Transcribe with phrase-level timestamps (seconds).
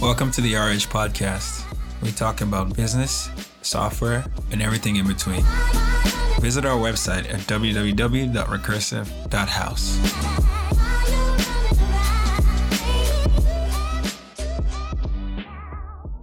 [0.00, 1.62] Welcome to the RH Podcast.
[2.00, 3.28] We talk about business,
[3.60, 5.42] software, and everything in between.
[6.40, 9.98] Visit our website at www.recursive.house.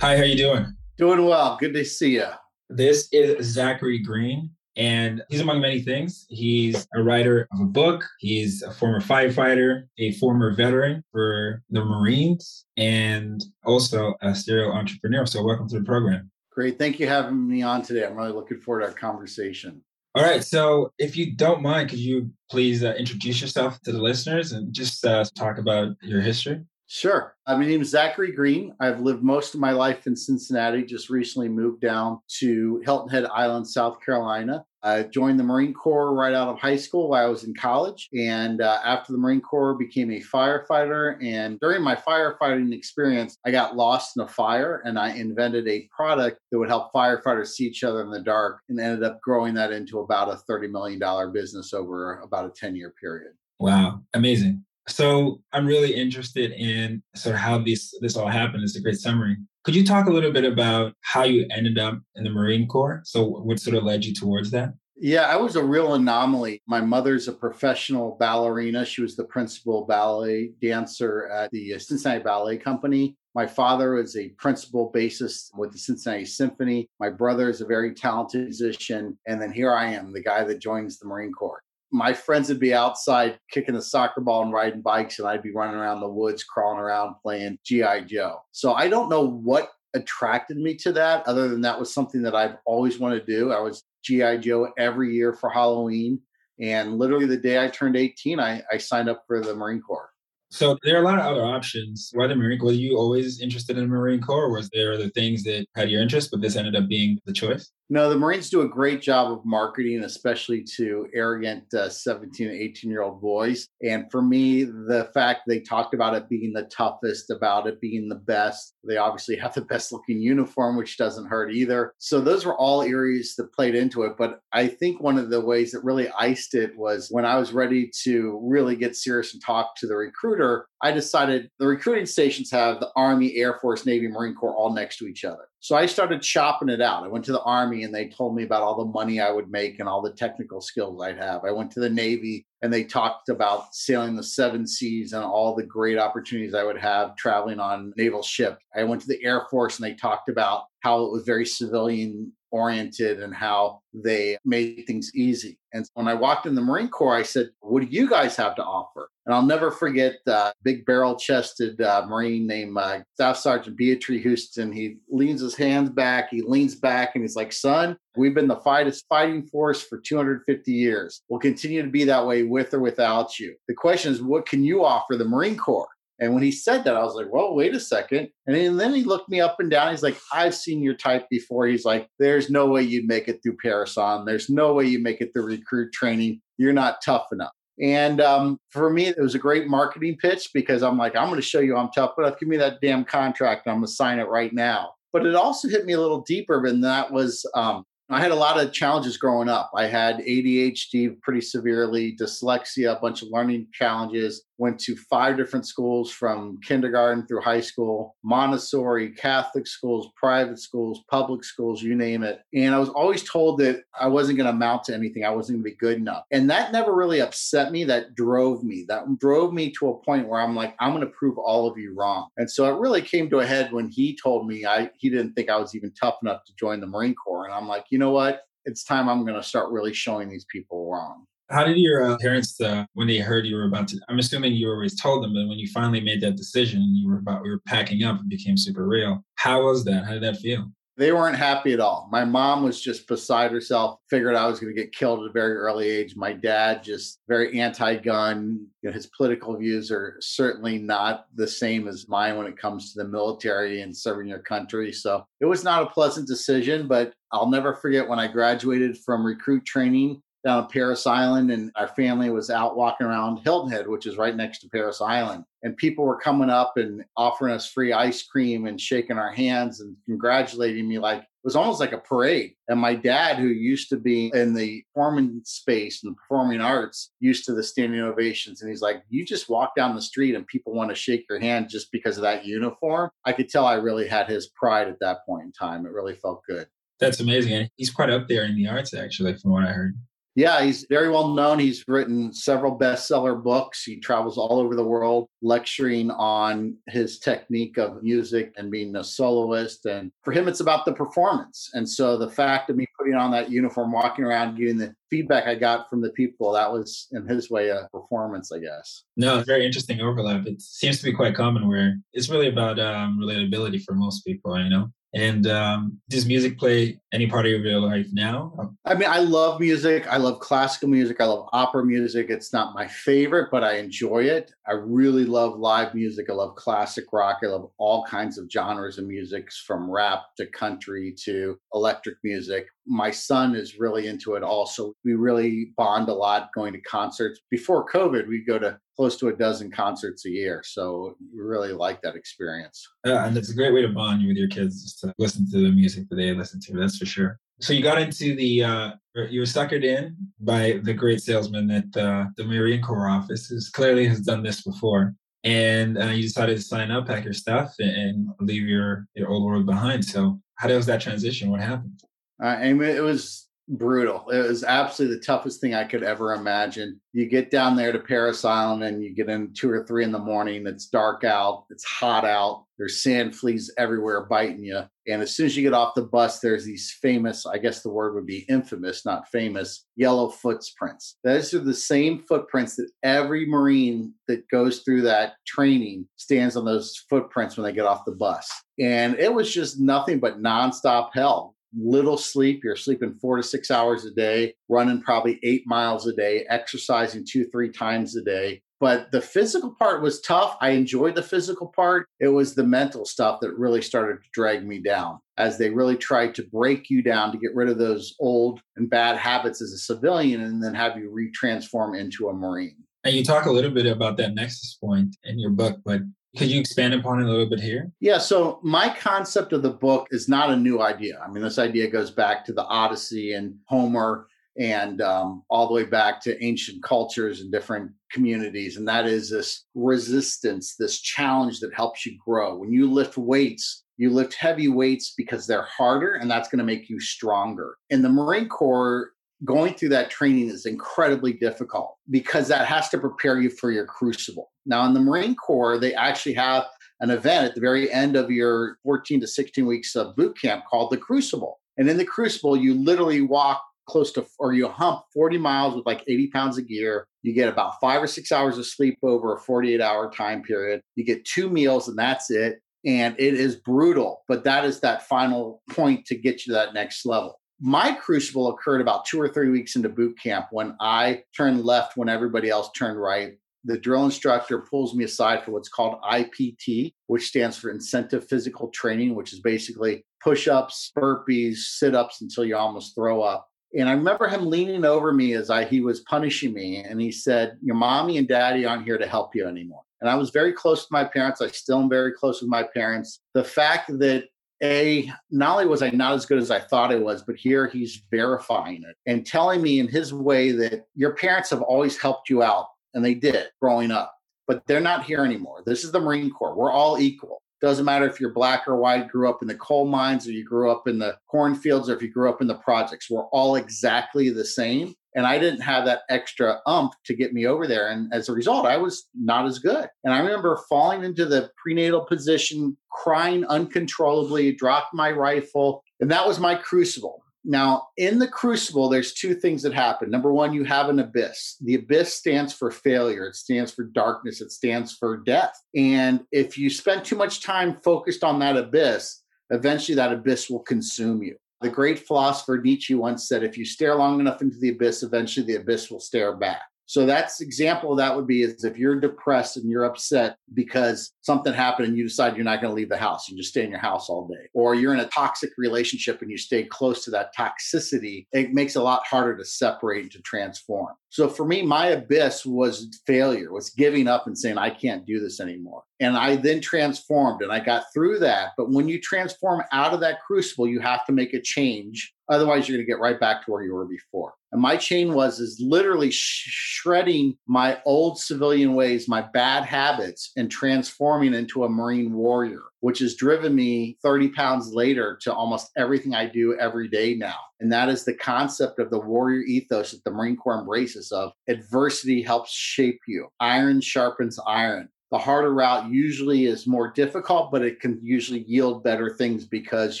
[0.02, 0.66] Hi, how are you doing?
[0.98, 1.56] Doing well.
[1.58, 2.26] Good to see you.
[2.68, 6.26] This is Zachary Green, and he's among many things.
[6.28, 8.04] He's a writer of a book.
[8.18, 15.26] He's a former firefighter, a former veteran for the Marines, and also a serial entrepreneur.
[15.26, 16.30] So, welcome to the program.
[16.50, 16.78] Great.
[16.78, 18.04] Thank you for having me on today.
[18.04, 19.82] I'm really looking forward to our conversation.
[20.14, 20.44] All right.
[20.44, 24.72] So, if you don't mind, could you please uh, introduce yourself to the listeners and
[24.72, 26.62] just uh, talk about your history?
[26.94, 27.34] Sure.
[27.46, 28.74] Uh, my name is Zachary Green.
[28.78, 33.24] I've lived most of my life in Cincinnati, just recently moved down to Hilton Head
[33.32, 34.66] Island, South Carolina.
[34.82, 38.10] I joined the Marine Corps right out of high school while I was in college.
[38.12, 41.16] And uh, after the Marine Corps, became a firefighter.
[41.24, 45.88] And during my firefighting experience, I got lost in a fire and I invented a
[45.96, 49.54] product that would help firefighters see each other in the dark and ended up growing
[49.54, 53.32] that into about a $30 million business over about a 10 year period.
[53.58, 54.02] Wow.
[54.12, 54.62] Amazing.
[54.88, 58.64] So I'm really interested in sort of how this this all happened.
[58.64, 59.36] It's a great summary.
[59.64, 63.00] Could you talk a little bit about how you ended up in the Marine Corps?
[63.04, 64.74] So what sort of led you towards that?
[64.96, 66.62] Yeah, I was a real anomaly.
[66.66, 68.84] My mother's a professional ballerina.
[68.84, 73.16] She was the principal ballet dancer at the Cincinnati Ballet Company.
[73.34, 76.88] My father is a principal bassist with the Cincinnati Symphony.
[77.00, 79.18] My brother is a very talented musician.
[79.26, 82.58] And then here I am, the guy that joins the Marine Corps my friends would
[82.58, 86.08] be outside kicking a soccer ball and riding bikes, and I'd be running around the
[86.08, 88.02] woods, crawling around playing G.I.
[88.02, 88.40] Joe.
[88.52, 92.34] So I don't know what attracted me to that, other than that was something that
[92.34, 93.52] I've always wanted to do.
[93.52, 94.38] I was G.I.
[94.38, 96.20] Joe every year for Halloween.
[96.60, 100.10] And literally the day I turned 18, I, I signed up for the Marine Corps.
[100.50, 102.10] So there are a lot of other options.
[102.12, 102.66] Why the Marine Corps?
[102.66, 104.44] Were you always interested in the Marine Corps?
[104.44, 107.32] Or was there other things that had your interest, but this ended up being the
[107.32, 107.70] choice?
[107.92, 112.56] No, the Marines do a great job of marketing, especially to arrogant uh, 17 and
[112.58, 113.68] 18 year old boys.
[113.86, 118.08] And for me, the fact they talked about it being the toughest, about it being
[118.08, 121.92] the best, they obviously have the best looking uniform, which doesn't hurt either.
[121.98, 124.14] So those were all areas that played into it.
[124.16, 127.52] But I think one of the ways that really iced it was when I was
[127.52, 132.50] ready to really get serious and talk to the recruiter, I decided the recruiting stations
[132.52, 135.44] have the Army, Air Force, Navy, Marine Corps all next to each other.
[135.62, 137.04] So I started shopping it out.
[137.04, 139.48] I went to the Army and they told me about all the money I would
[139.48, 141.44] make and all the technical skills I'd have.
[141.44, 145.54] I went to the Navy and they talked about sailing the seven seas and all
[145.54, 148.58] the great opportunities I would have traveling on naval ship.
[148.74, 152.32] I went to the Air Force and they talked about how it was very civilian
[152.52, 155.58] oriented and how they made things easy.
[155.72, 158.54] And when I walked in the Marine Corps, I said, What do you guys have
[158.56, 159.08] to offer?
[159.24, 164.22] And I'll never forget uh, big barrel chested uh, Marine named uh, Staff Sergeant Beatrice
[164.22, 164.72] Houston.
[164.72, 168.56] He leans his hands back, he leans back, and he's like, Son, we've been the
[168.56, 171.22] finest fighting force for 250 years.
[171.28, 173.54] We'll continue to be that way with or without you.
[173.68, 175.88] The question is, what can you offer the Marine Corps?
[176.20, 178.28] And when he said that, I was like, well, wait a second.
[178.46, 179.90] And then he looked me up and down.
[179.90, 181.66] He's like, I've seen your type before.
[181.66, 184.28] He's like, there's no way you'd make it through Parris Island.
[184.28, 186.40] There's no way you make it through recruit training.
[186.58, 187.52] You're not tough enough.
[187.80, 191.40] And um, for me, it was a great marketing pitch because I'm like, I'm going
[191.40, 192.38] to show you I'm tough enough.
[192.38, 193.66] Give me that damn contract.
[193.66, 194.92] I'm going to sign it right now.
[195.12, 198.36] But it also hit me a little deeper, and that was um, I had a
[198.36, 199.70] lot of challenges growing up.
[199.74, 204.44] I had ADHD pretty severely, dyslexia, a bunch of learning challenges.
[204.62, 211.00] Went to five different schools from kindergarten through high school Montessori, Catholic schools, private schools,
[211.10, 212.42] public schools, you name it.
[212.54, 215.56] And I was always told that I wasn't going to amount to anything, I wasn't
[215.56, 216.22] going to be good enough.
[216.30, 217.82] And that never really upset me.
[217.82, 218.84] That drove me.
[218.86, 221.76] That drove me to a point where I'm like, I'm going to prove all of
[221.76, 222.28] you wrong.
[222.36, 225.32] And so it really came to a head when he told me I, he didn't
[225.32, 227.46] think I was even tough enough to join the Marine Corps.
[227.46, 228.42] And I'm like, you know what?
[228.64, 231.26] It's time I'm going to start really showing these people wrong.
[231.52, 234.00] How did your uh, parents, uh, when they heard you were about to?
[234.08, 237.06] I'm assuming you always told them, but when you finally made that decision, and you
[237.06, 239.22] were about, you were packing up, it became super real.
[239.34, 240.06] How was that?
[240.06, 240.72] How did that feel?
[240.96, 242.08] They weren't happy at all.
[242.10, 245.32] My mom was just beside herself, figured I was going to get killed at a
[245.32, 246.16] very early age.
[246.16, 248.66] My dad, just very anti gun.
[248.80, 252.92] You know, his political views are certainly not the same as mine when it comes
[252.92, 254.90] to the military and serving your country.
[254.90, 259.24] So it was not a pleasant decision, but I'll never forget when I graduated from
[259.24, 263.88] recruit training down at Parris Island, and our family was out walking around Hilton Head,
[263.88, 265.44] which is right next to Parris Island.
[265.62, 269.80] And people were coming up and offering us free ice cream and shaking our hands
[269.80, 272.54] and congratulating me like it was almost like a parade.
[272.68, 277.44] And my dad, who used to be in the performing space and performing arts, used
[277.46, 278.62] to the standing ovations.
[278.62, 281.40] And he's like, You just walk down the street and people want to shake your
[281.40, 283.10] hand just because of that uniform.
[283.24, 285.84] I could tell I really had his pride at that point in time.
[285.84, 286.68] It really felt good.
[287.00, 287.52] That's amazing.
[287.52, 289.98] And he's quite up there in the arts, actually, from what I heard.
[290.34, 291.58] Yeah, he's very well known.
[291.58, 293.84] He's written several bestseller books.
[293.84, 299.04] He travels all over the world lecturing on his technique of music and being a
[299.04, 299.84] soloist.
[299.84, 301.70] And for him, it's about the performance.
[301.74, 305.46] And so the fact of me putting on that uniform, walking around, getting the feedback
[305.46, 309.04] I got from the people, that was in his way a performance, I guess.
[309.16, 310.46] No, very interesting overlap.
[310.46, 314.58] It seems to be quite common where it's really about um, relatability for most people,
[314.58, 314.90] you know?
[315.14, 318.74] And um, does music play any part of your life now?
[318.86, 320.06] I mean, I love music.
[320.08, 321.20] I love classical music.
[321.20, 322.30] I love opera music.
[322.30, 324.52] It's not my favorite, but I enjoy it.
[324.66, 326.30] I really love live music.
[326.30, 327.40] I love classic rock.
[327.42, 332.66] I love all kinds of genres of music, from rap to country to electric music.
[332.86, 334.94] My son is really into it also.
[335.04, 337.40] We really bond a lot going to concerts.
[337.50, 340.62] Before COVID, we'd go to close to a dozen concerts a year.
[340.64, 342.86] So we really like that experience.
[343.06, 345.50] Yeah, and it's a great way to bond you with your kids just to listen
[345.50, 346.76] to the music that they listen to.
[346.76, 347.38] That's for sure.
[347.60, 348.90] So you got into the, uh,
[349.30, 353.58] you were suckered in by the great salesman at uh, the Marine Corps office, who
[353.72, 355.14] clearly has done this before.
[355.44, 359.44] And uh, you decided to sign up, pack your stuff, and leave your, your old
[359.44, 360.04] world behind.
[360.04, 361.50] So how was that transition?
[361.50, 362.00] What happened?
[362.42, 364.28] Uh, I mean, it was brutal.
[364.30, 367.00] It was absolutely the toughest thing I could ever imagine.
[367.12, 370.12] You get down there to Parris Island and you get in two or three in
[370.12, 370.66] the morning.
[370.66, 374.82] It's dark out, it's hot out, there's sand fleas everywhere biting you.
[375.06, 377.90] And as soon as you get off the bus, there's these famous, I guess the
[377.90, 381.16] word would be infamous, not famous, yellow footprints.
[381.24, 386.64] Those are the same footprints that every Marine that goes through that training stands on
[386.64, 388.50] those footprints when they get off the bus.
[388.80, 392.62] And it was just nothing but nonstop hell little sleep.
[392.64, 397.24] You're sleeping four to six hours a day, running probably eight miles a day, exercising
[397.28, 398.62] two, three times a day.
[398.82, 400.56] But the physical part was tough.
[400.60, 402.08] I enjoyed the physical part.
[402.18, 405.96] It was the mental stuff that really started to drag me down as they really
[405.96, 409.70] tried to break you down to get rid of those old and bad habits as
[409.72, 412.76] a civilian and then have you retransform into a Marine.
[413.04, 416.00] And you talk a little bit about that nexus point in your book, but
[416.36, 417.92] could you expand upon it a little bit here?
[418.00, 418.18] Yeah.
[418.18, 421.20] So, my concept of the book is not a new idea.
[421.24, 424.26] I mean, this idea goes back to the Odyssey and Homer
[424.58, 428.76] and um, all the way back to ancient cultures and different communities.
[428.76, 432.56] And that is this resistance, this challenge that helps you grow.
[432.56, 436.64] When you lift weights, you lift heavy weights because they're harder and that's going to
[436.64, 437.76] make you stronger.
[437.90, 439.10] In the Marine Corps,
[439.44, 443.86] going through that training is incredibly difficult because that has to prepare you for your
[443.86, 444.50] crucible.
[444.66, 446.64] Now, in the Marine Corps, they actually have
[447.00, 450.64] an event at the very end of your 14 to 16 weeks of boot camp
[450.70, 451.58] called the Crucible.
[451.76, 455.86] And in the Crucible, you literally walk close to, or you hump 40 miles with
[455.86, 457.06] like 80 pounds of gear.
[457.22, 460.80] You get about five or six hours of sleep over a 48 hour time period.
[460.94, 462.60] You get two meals, and that's it.
[462.84, 466.74] And it is brutal, but that is that final point to get you to that
[466.74, 471.22] next level my crucible occurred about two or three weeks into boot camp when I
[471.36, 473.34] turned left when everybody else turned right.
[473.64, 478.68] The drill instructor pulls me aside for what's called IPT, which stands for Incentive Physical
[478.70, 483.48] Training, which is basically push ups, burpees, sit ups until you almost throw up.
[483.78, 487.12] And I remember him leaning over me as I he was punishing me, and he
[487.12, 490.52] said, "Your mommy and daddy aren't here to help you anymore." And I was very
[490.52, 491.40] close to my parents.
[491.40, 493.20] I still am very close with my parents.
[493.34, 494.24] The fact that
[494.62, 497.66] a not only was I not as good as I thought I was, but here
[497.66, 502.30] he's verifying it and telling me in his way that your parents have always helped
[502.30, 504.14] you out, and they did growing up,
[504.46, 505.62] but they're not here anymore.
[505.66, 506.54] This is the Marine Corps.
[506.54, 507.42] We're all equal.
[507.60, 510.44] Doesn't matter if you're black or white, grew up in the coal mines, or you
[510.44, 513.08] grew up in the cornfields, or if you grew up in the projects.
[513.08, 514.94] We're all exactly the same.
[515.14, 517.90] And I didn't have that extra umph to get me over there.
[517.90, 519.88] And as a result, I was not as good.
[520.04, 525.84] And I remember falling into the prenatal position, crying uncontrollably, dropped my rifle.
[526.00, 527.22] And that was my crucible.
[527.44, 530.10] Now, in the crucible, there's two things that happen.
[530.10, 531.56] Number one, you have an abyss.
[531.60, 535.52] The abyss stands for failure, it stands for darkness, it stands for death.
[535.74, 540.60] And if you spend too much time focused on that abyss, eventually that abyss will
[540.60, 541.36] consume you.
[541.62, 545.46] The great philosopher Nietzsche once said, if you stare long enough into the abyss, eventually
[545.46, 546.62] the abyss will stare back.
[546.86, 551.12] So that's example of that would be is if you're depressed and you're upset because
[551.22, 553.64] something happened and you decide you're not going to leave the house, you just stay
[553.64, 554.48] in your house all day.
[554.52, 558.76] Or you're in a toxic relationship and you stay close to that toxicity, it makes
[558.76, 560.88] it a lot harder to separate and to transform.
[561.08, 565.18] So for me, my abyss was failure, was giving up and saying, I can't do
[565.18, 565.84] this anymore.
[566.02, 568.54] And I then transformed and I got through that.
[568.56, 572.12] But when you transform out of that crucible, you have to make a change.
[572.28, 574.34] Otherwise, you're going to get right back to where you were before.
[574.50, 580.32] And my chain was is literally sh- shredding my old civilian ways, my bad habits,
[580.36, 585.70] and transforming into a Marine warrior, which has driven me 30 pounds later to almost
[585.76, 587.38] everything I do every day now.
[587.60, 591.32] And that is the concept of the warrior ethos that the Marine Corps embraces of
[591.48, 593.28] adversity helps shape you.
[593.38, 598.82] Iron sharpens iron the harder route usually is more difficult, but it can usually yield
[598.82, 600.00] better things because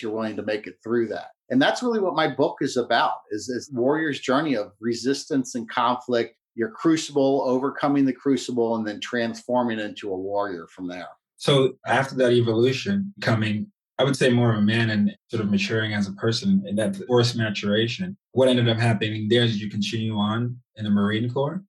[0.00, 1.28] you're willing to make it through that.
[1.50, 5.68] And that's really what my book is about is, is warrior's journey of resistance and
[5.68, 11.08] conflict, your crucible, overcoming the crucible, and then transforming into a warrior from there.
[11.36, 15.50] So after that evolution, becoming I would say more of a man and sort of
[15.50, 18.16] maturing as a person in that forced maturation.
[18.32, 21.62] What ended up happening there is you continue on in the Marine Corps?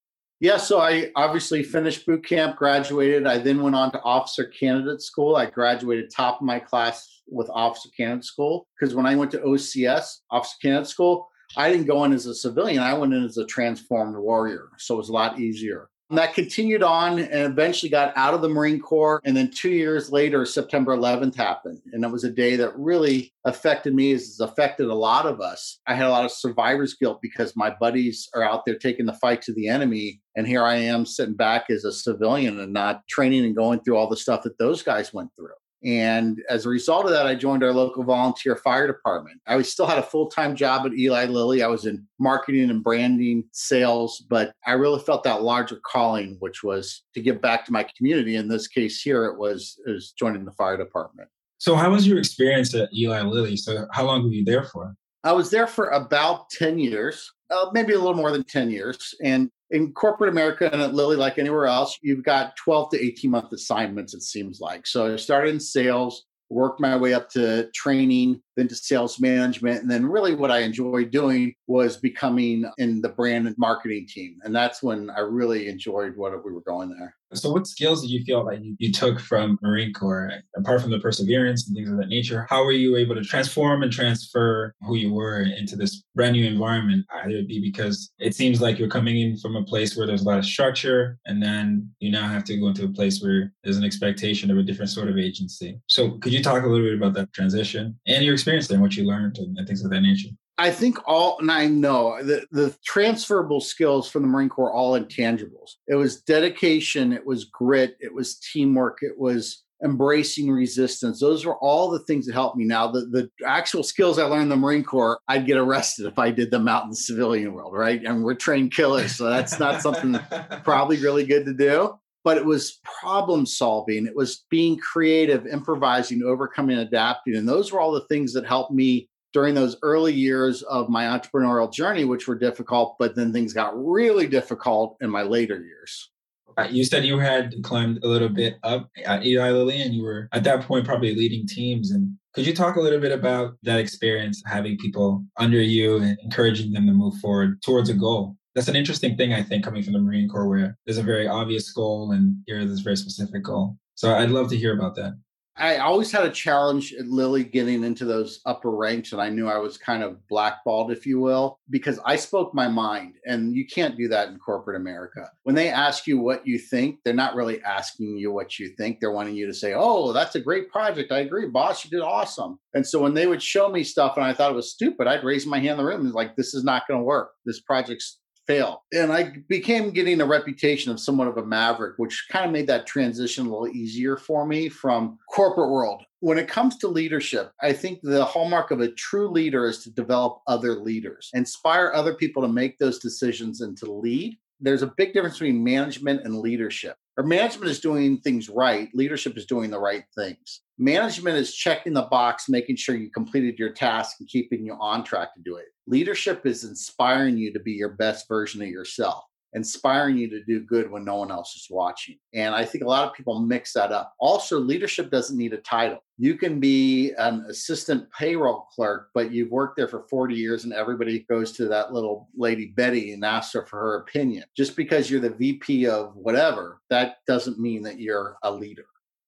[0.43, 3.25] Yeah, so I obviously finished boot camp, graduated.
[3.25, 5.37] I then went on to officer candidate school.
[5.37, 9.37] I graduated top of my class with officer candidate school because when I went to
[9.37, 12.83] OCS, officer candidate school, I didn't go in as a civilian.
[12.83, 14.67] I went in as a transformed warrior.
[14.79, 15.87] So it was a lot easier.
[16.09, 19.19] And that continued on and eventually got out of the Marine Corps.
[19.23, 21.81] And then two years later, September 11th happened.
[21.91, 25.41] And it was a day that really affected me, as it's affected a lot of
[25.41, 25.79] us.
[25.87, 29.13] I had a lot of survivor's guilt because my buddies are out there taking the
[29.13, 30.21] fight to the enemy.
[30.35, 33.97] And here I am sitting back as a civilian and not training and going through
[33.97, 35.55] all the stuff that those guys went through.
[35.83, 39.41] And as a result of that, I joined our local volunteer fire department.
[39.47, 41.61] I still had a full time job at Eli Lilly.
[41.61, 46.63] I was in marketing and branding sales, but I really felt that larger calling, which
[46.63, 48.35] was to give back to my community.
[48.35, 51.27] In this case here, it was, it was joining the fire department.
[51.57, 53.57] So, how was your experience at Eli Lilly?
[53.57, 54.95] So, how long were you there for?
[55.23, 59.13] I was there for about 10 years, uh, maybe a little more than 10 years.
[59.23, 63.31] And in corporate America and at Lilly, like anywhere else, you've got 12 to 18
[63.31, 64.85] month assignments, it seems like.
[64.85, 69.81] So I started in sales, worked my way up to training, then to sales management.
[69.81, 74.37] And then really what I enjoyed doing was becoming in the brand and marketing team.
[74.43, 77.15] And that's when I really enjoyed what we were going there.
[77.33, 80.91] So, what skills did you feel like you, you, took from Marine Corps, apart from
[80.91, 82.45] the perseverance and things of that nature?
[82.49, 86.45] How were you able to transform and transfer who you were into this brand new
[86.45, 87.05] environment?
[87.13, 90.21] Either it be because it seems like you're coming in from a place where there's
[90.21, 93.51] a lot of structure, and then you now have to go into a place where
[93.63, 95.79] there's an expectation of a different sort of agency.
[95.87, 98.83] So, could you talk a little bit about that transition and your experience there and
[98.83, 100.29] what you learned and, and things of that nature?
[100.57, 104.73] I think all, and I know the, the transferable skills from the Marine Corps are
[104.73, 105.77] all intangibles.
[105.87, 111.19] It was dedication, it was grit, it was teamwork, it was embracing resistance.
[111.19, 112.65] Those were all the things that helped me.
[112.65, 116.19] Now, the, the actual skills I learned in the Marine Corps, I'd get arrested if
[116.19, 118.01] I did them out in the civilian world, right?
[118.03, 119.15] And we're trained killers.
[119.15, 120.19] So that's not something
[120.63, 121.99] probably really good to do.
[122.23, 127.35] But it was problem solving, it was being creative, improvising, overcoming, adapting.
[127.35, 131.05] And those were all the things that helped me during those early years of my
[131.05, 136.11] entrepreneurial journey, which were difficult, but then things got really difficult in my later years.
[136.55, 140.03] Uh, you said you had climbed a little bit up at Eli Lilly, and you
[140.03, 141.91] were at that point probably leading teams.
[141.91, 146.17] And could you talk a little bit about that experience, having people under you and
[146.23, 148.35] encouraging them to move forward towards a goal?
[148.55, 151.27] That's an interesting thing, I think, coming from the Marine Corps, where there's a very
[151.27, 153.77] obvious goal and here there's a very specific goal.
[153.95, 155.13] So I'd love to hear about that.
[155.55, 159.47] I always had a challenge at Lilly getting into those upper ranks, and I knew
[159.47, 163.67] I was kind of blackballed, if you will, because I spoke my mind, and you
[163.67, 165.29] can't do that in corporate America.
[165.43, 168.99] When they ask you what you think, they're not really asking you what you think.
[168.99, 171.11] They're wanting you to say, "Oh, that's a great project.
[171.11, 171.85] I agree, boss.
[171.85, 174.55] You did awesome." And so when they would show me stuff, and I thought it
[174.55, 176.99] was stupid, I'd raise my hand in the room and like, "This is not going
[176.99, 177.29] to work.
[177.45, 178.83] This project's fail.
[178.93, 182.67] And I became getting a reputation of somewhat of a maverick, which kind of made
[182.67, 186.03] that transition a little easier for me from corporate world.
[186.19, 189.91] When it comes to leadership, I think the hallmark of a true leader is to
[189.91, 194.37] develop other leaders, inspire other people to make those decisions and to lead.
[194.59, 196.95] There's a big difference between management and leadership.
[197.17, 200.61] Or management is doing things right, leadership is doing the right things.
[200.79, 205.03] Management is checking the box, making sure you completed your task and keeping you on
[205.03, 205.65] track to do it.
[205.87, 210.61] Leadership is inspiring you to be your best version of yourself, inspiring you to do
[210.61, 212.17] good when no one else is watching.
[212.33, 214.13] And I think a lot of people mix that up.
[214.17, 215.99] Also, leadership doesn't need a title.
[216.17, 220.71] You can be an assistant payroll clerk, but you've worked there for 40 years and
[220.71, 224.45] everybody goes to that little lady Betty and asks her for her opinion.
[224.55, 228.85] Just because you're the VP of whatever, that doesn't mean that you're a leader.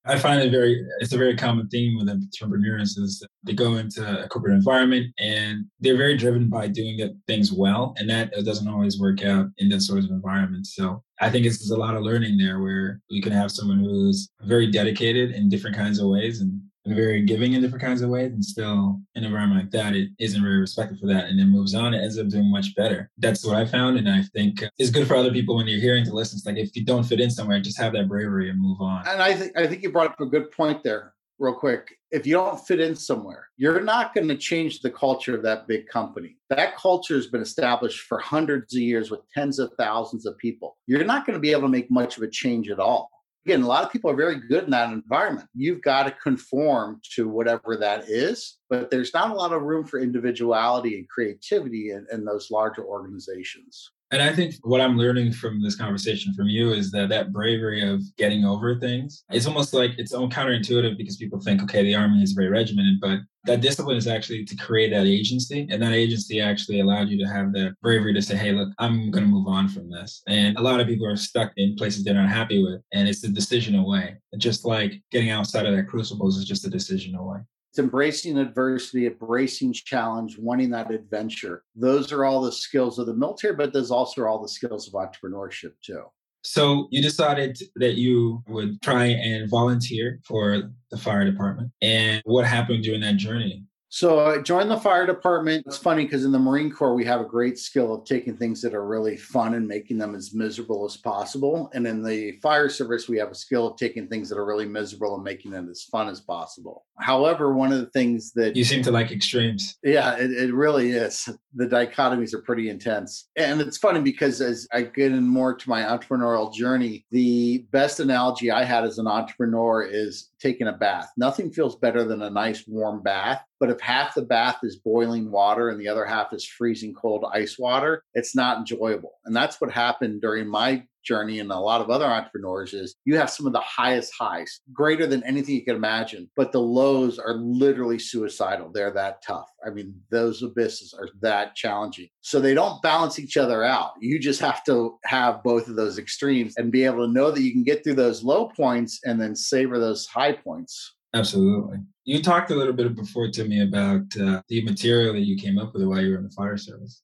[0.07, 4.23] I find it very, it's a very common theme with entrepreneurs is they go into
[4.23, 7.95] a corporate environment and they're very driven by doing things well.
[7.97, 10.67] And that doesn't always work out in that sort of environment.
[10.67, 13.79] So I think it's, there's a lot of learning there where you can have someone
[13.79, 18.01] who's very dedicated in different kinds of ways and and very giving in different kinds
[18.01, 21.25] of ways and still in an environment like that it isn't very respected for that
[21.25, 23.09] and then moves on it ends up doing much better.
[23.17, 25.79] That's what i found and i think uh, it's good for other people when you're
[25.79, 28.49] hearing to listen it's like if you don't fit in somewhere just have that bravery
[28.49, 29.07] and move on.
[29.07, 31.97] And i think i think you brought up a good point there real quick.
[32.11, 35.67] If you don't fit in somewhere you're not going to change the culture of that
[35.67, 36.37] big company.
[36.49, 40.77] That culture has been established for hundreds of years with tens of thousands of people.
[40.87, 43.09] You're not going to be able to make much of a change at all
[43.45, 45.47] again, a lot of people are very good in that environment.
[45.53, 49.85] You've got to conform to whatever that is, but there's not a lot of room
[49.85, 53.91] for individuality and creativity in, in those larger organizations.
[54.11, 57.81] And I think what I'm learning from this conversation from you is that that bravery
[57.87, 62.21] of getting over things, it's almost like it's counterintuitive because people think, okay, the army
[62.21, 65.67] is very regimented, but that discipline is actually to create that agency.
[65.71, 69.11] And that agency actually allowed you to have the bravery to say, hey, look, I'm
[69.11, 70.21] going to move on from this.
[70.27, 72.81] And a lot of people are stuck in places they're not happy with.
[72.93, 74.17] And it's a decision away.
[74.37, 77.39] Just like getting outside of that crucible is just a decision away.
[77.75, 81.65] It's embracing adversity, embracing challenge, wanting that adventure.
[81.75, 84.87] Those are all the skills of the military, but those also are all the skills
[84.87, 86.03] of entrepreneurship too.
[86.45, 91.73] So you decided that you would try and volunteer for the fire department.
[91.81, 93.65] And what happened during that journey?
[93.89, 95.65] So uh, I joined the fire department.
[95.67, 98.61] It's funny because in the Marine Corps, we have a great skill of taking things
[98.61, 101.69] that are really fun and making them as miserable as possible.
[101.73, 104.65] And in the fire service, we have a skill of taking things that are really
[104.65, 106.85] miserable and making them as fun as possible.
[106.99, 109.77] However, one of the things that you seem to like extremes.
[109.83, 111.29] Yeah, it, it really is.
[111.53, 113.29] The dichotomies are pretty intense.
[113.37, 117.99] And it's funny because as I get in more to my entrepreneurial journey, the best
[117.99, 121.09] analogy I had as an entrepreneur is taking a bath.
[121.17, 123.43] Nothing feels better than a nice warm bath.
[123.59, 127.25] But if half the bath is boiling water and the other half is freezing cold
[127.33, 129.13] ice water, it's not enjoyable.
[129.25, 133.17] And that's what happened during my journey and a lot of other entrepreneurs is you
[133.17, 137.19] have some of the highest highs, greater than anything you can imagine, but the lows
[137.19, 138.71] are literally suicidal.
[138.71, 139.49] They're that tough.
[139.65, 142.09] I mean, those abysses are that challenging.
[142.21, 143.91] So they don't balance each other out.
[143.99, 147.41] You just have to have both of those extremes and be able to know that
[147.41, 150.95] you can get through those low points and then savor those high points.
[151.13, 151.77] Absolutely.
[152.03, 155.57] You talked a little bit before to me about uh, the material that you came
[155.57, 157.01] up with while you were in the fire service.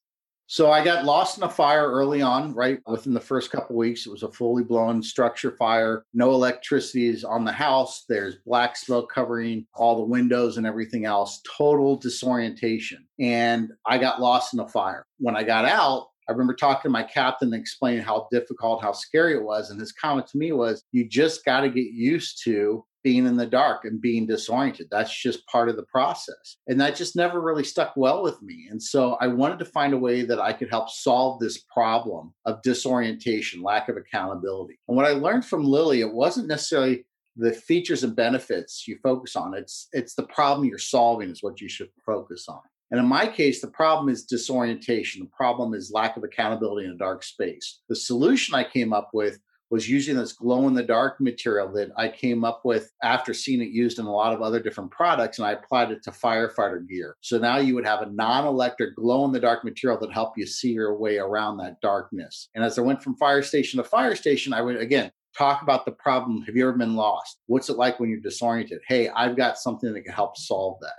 [0.52, 4.04] So I got lost in a fire early on, right within the first couple weeks.
[4.04, 6.04] It was a fully blown structure fire.
[6.12, 8.04] No electricity is on the house.
[8.06, 11.40] There's black smoke covering all the windows and everything else.
[11.56, 13.06] Total disorientation.
[13.18, 15.06] And I got lost in a fire.
[15.16, 18.92] When I got out, I remember talking to my captain and explaining how difficult, how
[18.92, 19.70] scary it was.
[19.70, 23.36] And his comment to me was, You just got to get used to being in
[23.36, 24.88] the dark and being disoriented.
[24.90, 26.56] That's just part of the process.
[26.66, 28.68] And that just never really stuck well with me.
[28.70, 32.32] And so I wanted to find a way that I could help solve this problem
[32.44, 34.78] of disorientation, lack of accountability.
[34.88, 37.04] And what I learned from Lilly, it wasn't necessarily
[37.36, 39.54] the features and benefits you focus on.
[39.54, 42.60] It's it's the problem you're solving is what you should focus on.
[42.90, 45.22] And in my case, the problem is disorientation.
[45.22, 47.80] The problem is lack of accountability in a dark space.
[47.88, 49.40] The solution I came up with
[49.72, 53.62] was using this glow in the dark material that I came up with after seeing
[53.62, 56.86] it used in a lot of other different products and I applied it to firefighter
[56.86, 57.16] gear.
[57.22, 60.46] So now you would have a non-electric glow in the dark material that helped you
[60.46, 62.50] see your way around that darkness.
[62.54, 65.86] And as I went from fire station to fire station, I would again talk about
[65.86, 66.42] the problem.
[66.42, 67.38] Have you ever been lost?
[67.46, 68.82] What's it like when you're disoriented?
[68.86, 70.92] Hey, I've got something that can help solve that.